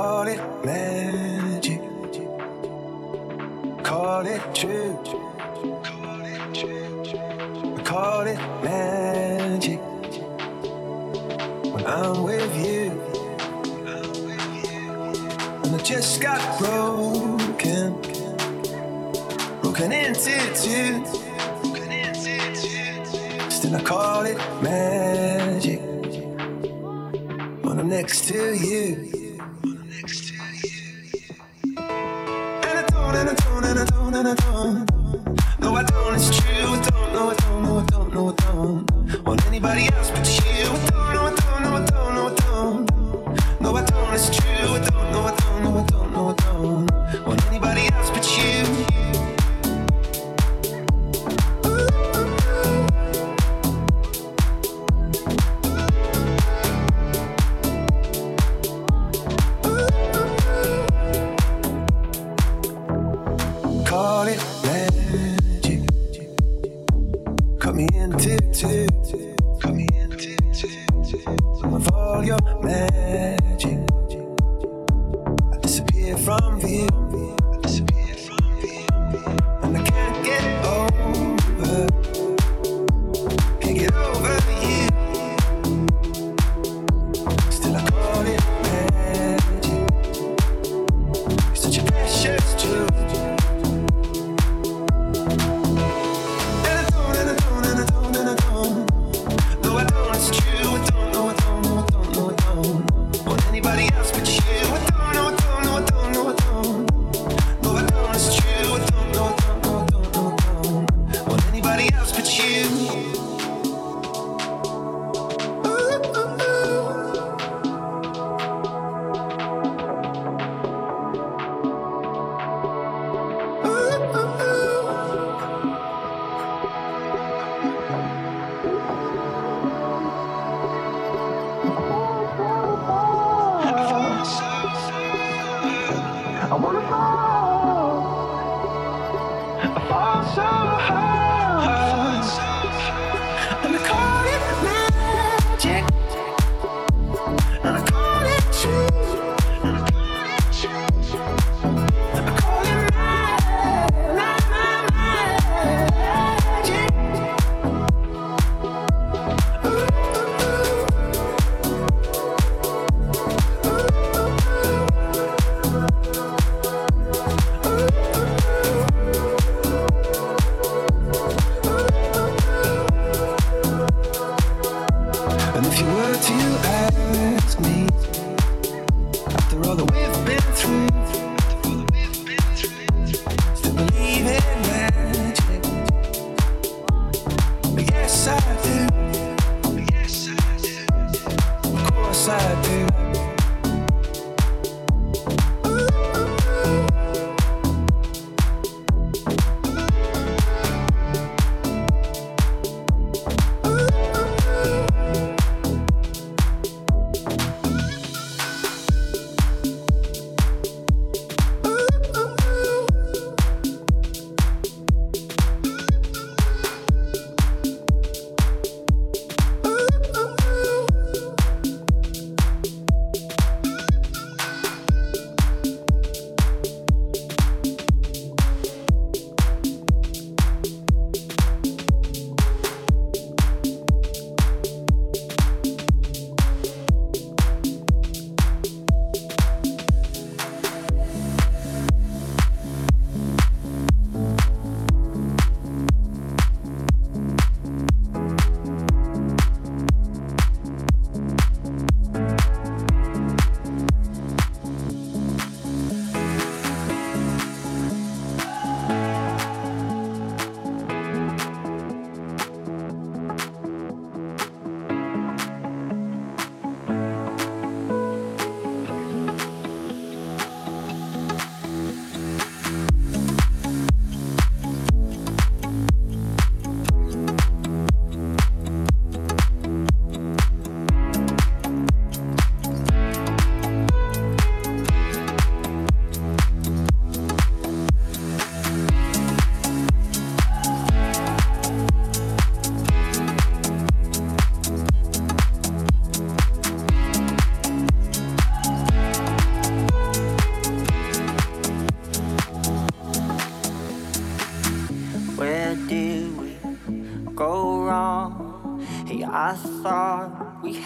[0.00, 1.80] Call it magic.
[3.82, 4.94] Call it true.
[7.82, 9.80] Call it magic.
[11.72, 12.92] When I'm with you.
[15.64, 18.00] And I just got broken.
[19.62, 21.04] Broken into two.
[23.50, 25.80] Still I call it magic.
[27.64, 29.07] When I'm next to you.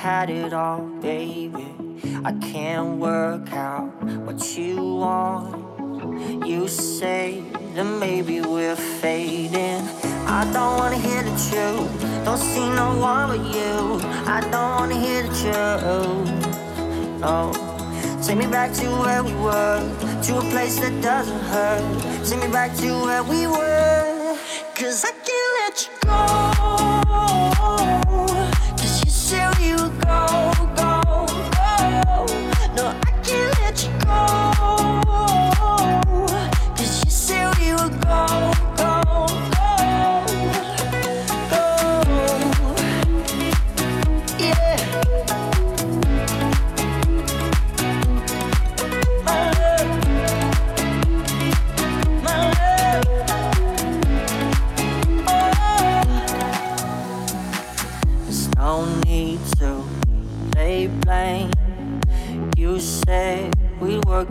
[0.02, 1.64] Had it all, baby.
[2.24, 3.86] I can't work out
[4.26, 6.44] what you want.
[6.44, 7.44] You say
[7.76, 9.82] that maybe we're fading.
[10.26, 12.24] I don't wanna hear the truth.
[12.24, 14.00] Don't see no one but you.
[14.26, 17.20] I don't wanna hear the truth.
[17.20, 17.52] No.
[18.24, 19.78] Take me back to where we were,
[20.24, 22.26] to a place that doesn't hurt.
[22.26, 24.36] Take me back to where we were,
[24.74, 25.31] cause I can't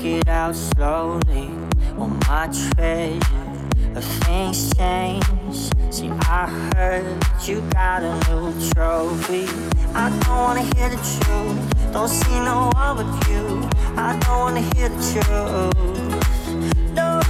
[0.01, 1.49] work it out slowly.
[1.95, 3.19] Well, my treasure
[3.95, 5.69] of things change.
[5.93, 9.45] See, I heard you got a new trophy.
[9.93, 11.93] I don't wanna hear the truth.
[11.93, 13.69] Don't see no one but you.
[13.97, 15.73] I don't wanna hear the truth.
[16.93, 17.21] No.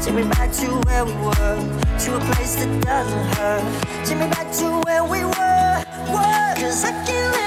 [0.00, 1.58] Take me back to where we were,
[2.00, 4.04] to a place that doesn't hurt.
[4.04, 6.54] Take me back to where we were, were.
[6.60, 7.41] Cause I can't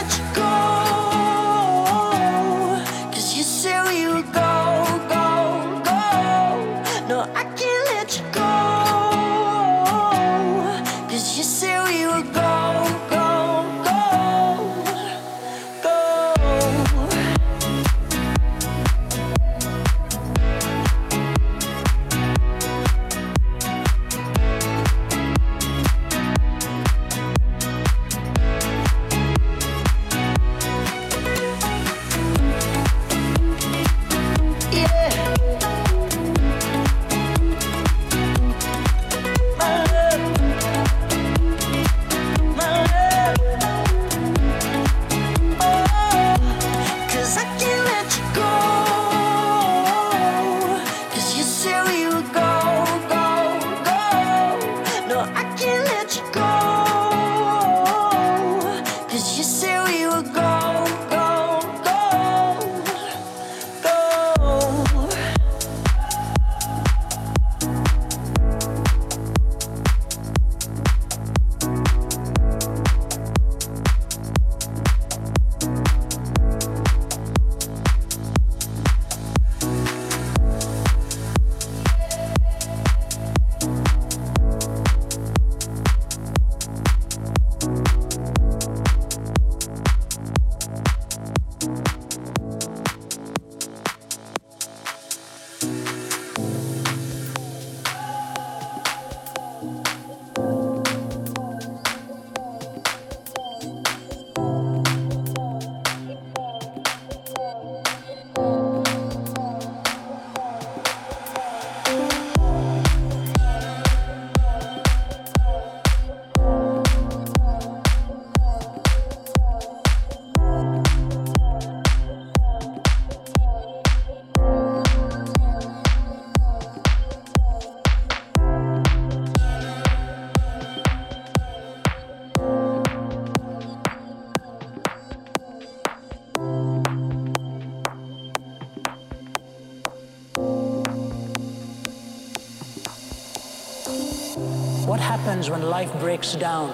[144.85, 146.69] What happens when life breaks down?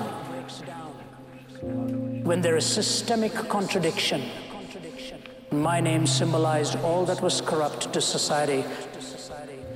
[2.25, 4.21] When there is systemic contradiction.
[5.49, 8.65] My name symbolized all that was corrupt to society.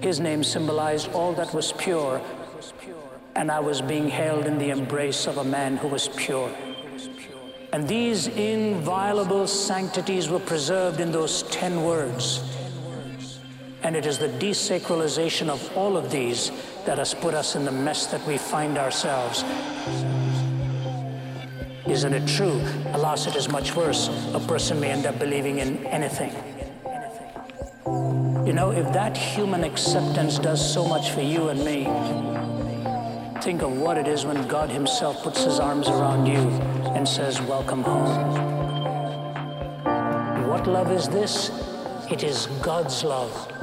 [0.02, 2.22] His name symbolized all that was pure.
[3.38, 6.54] And I was being held in the embrace of a man who was pure.
[7.72, 12.44] And these inviolable sanctities were preserved in those ten words.
[13.82, 16.52] And it is the desacralization of all of these
[16.86, 19.44] that has put us in the mess that we find ourselves.
[21.88, 22.62] Isn't it true?
[22.94, 24.10] Alas, it is much worse.
[24.34, 26.32] A person may end up believing in anything.
[28.46, 31.86] You know, if that human acceptance does so much for you and me,
[33.42, 36.40] think of what it is when God Himself puts His arms around you
[36.96, 38.56] and says, Welcome home.
[40.48, 41.50] What love is this?
[42.12, 43.55] It is God's love.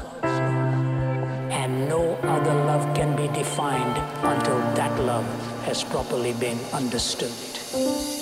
[2.33, 5.27] Other love can be defined until that love
[5.67, 8.22] has properly been understood.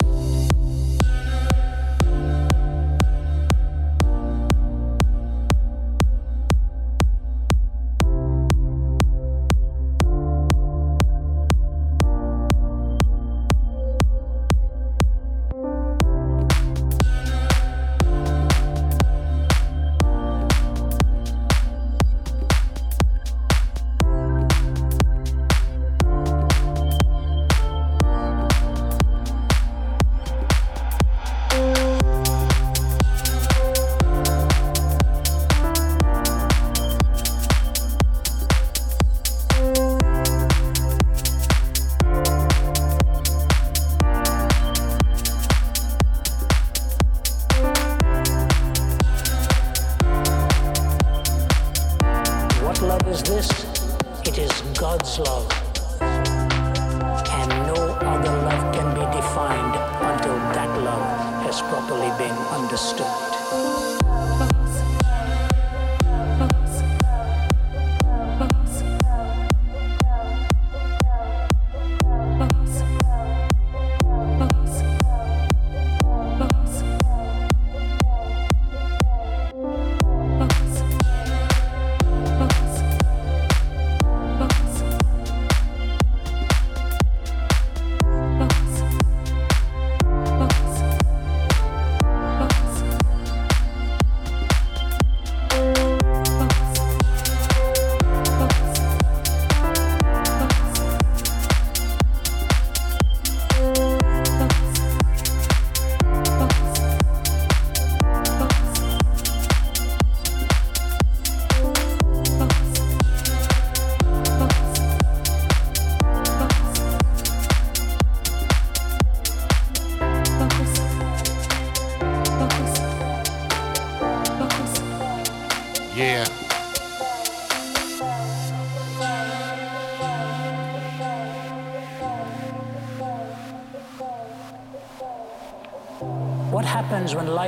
[55.19, 55.60] God's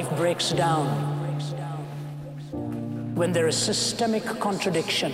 [0.00, 0.86] breaks down,
[3.14, 5.12] when there is systemic contradiction.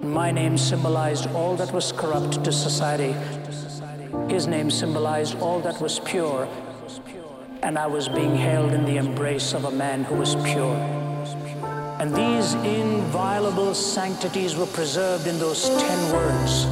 [0.00, 3.14] My name symbolized all that was corrupt to society.
[4.28, 6.48] His name symbolized all that was pure,
[7.62, 10.76] and I was being held in the embrace of a man who was pure.
[12.00, 16.64] And these inviolable sanctities were preserved in those ten words.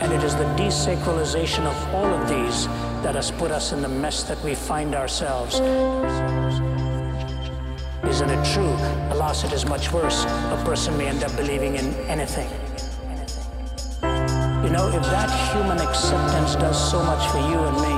[0.00, 2.68] And it is the desacralization of all of these
[3.02, 5.56] that has put us in the mess that we find ourselves.
[8.08, 8.74] Isn't it true?
[9.10, 10.24] Alas, it is much worse.
[10.24, 12.48] A person may end up believing in anything.
[14.62, 17.94] You know, if that human acceptance does so much for you and me,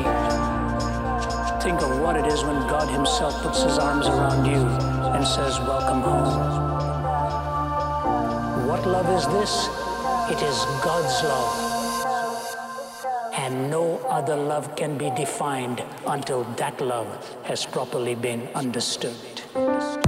[1.63, 4.63] think of what it is when God Himself puts His arms around you
[5.13, 6.65] and says, Welcome home.
[8.67, 9.69] What love is this?
[10.31, 11.74] It is God's love
[14.15, 20.04] other love can be defined until that love has properly been understood.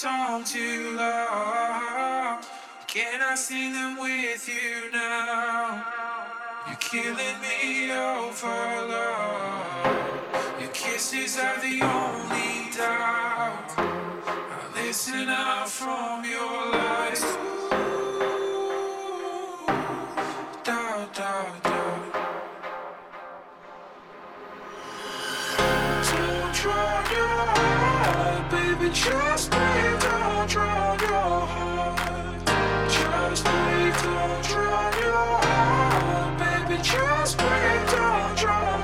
[0.00, 2.48] Songs you love.
[2.86, 5.84] Can I sing them with you now?
[6.66, 10.60] You're killing me over love.
[10.60, 13.74] Your kisses are the only doubt.
[13.76, 17.59] I listen out from your lies.
[29.00, 31.46] Just breathe, don't drown your
[35.30, 36.38] heart.
[36.38, 38.79] Baby, just breathe, don't drown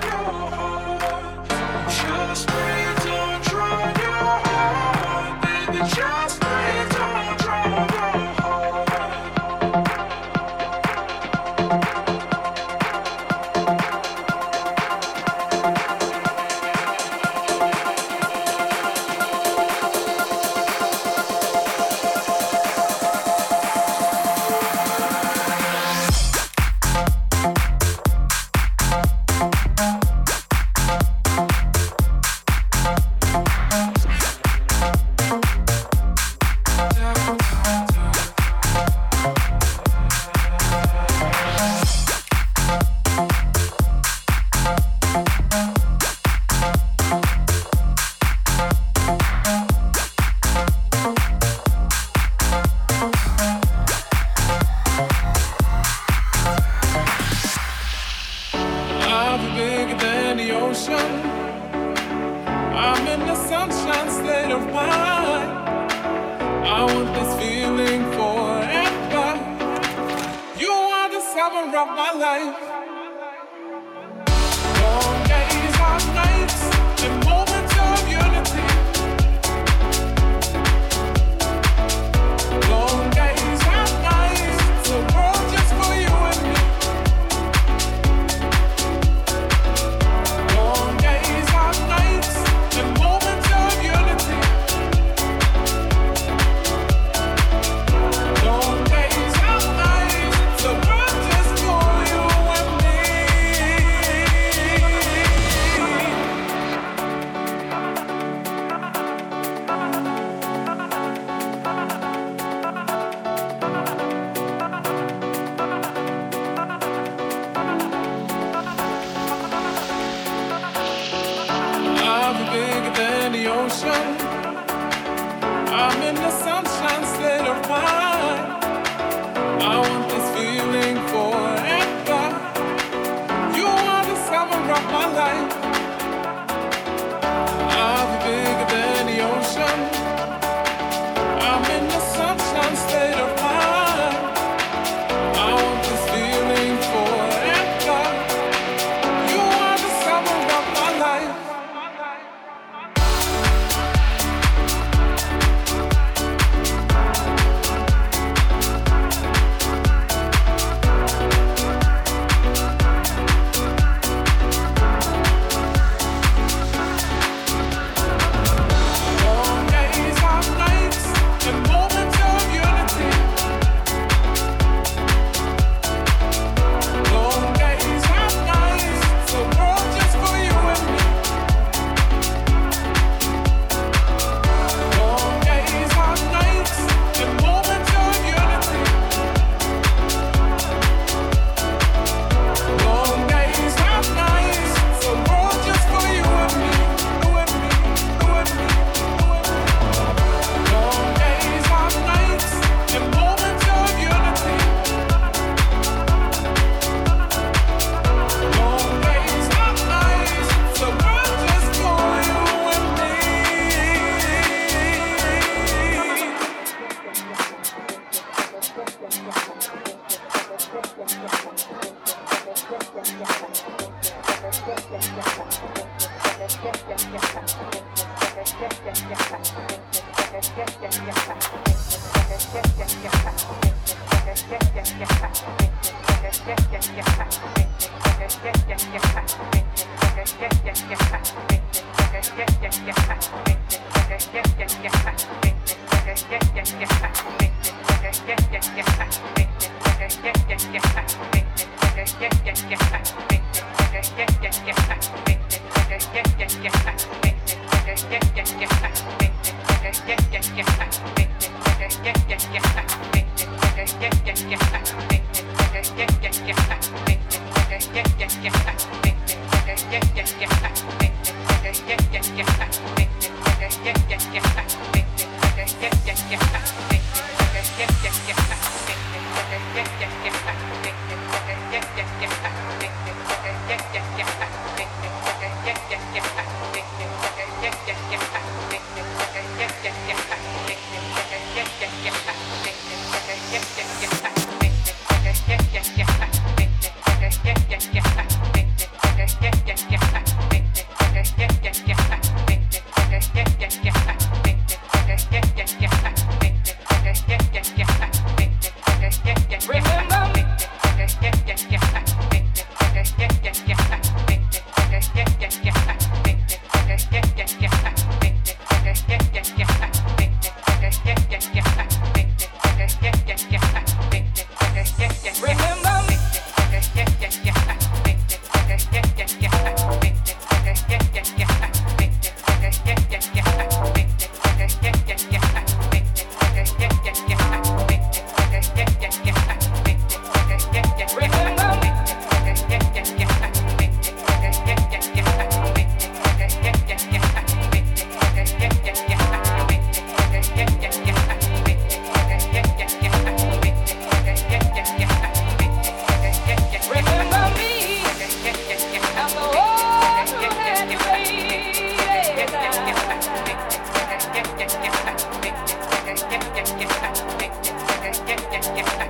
[368.75, 369.06] Yeah.